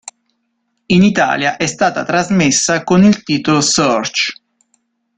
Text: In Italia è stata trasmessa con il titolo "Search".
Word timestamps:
In 0.87 1.03
Italia 1.03 1.57
è 1.57 1.67
stata 1.67 2.03
trasmessa 2.03 2.83
con 2.83 3.03
il 3.03 3.21
titolo 3.21 3.61
"Search". 3.61 4.31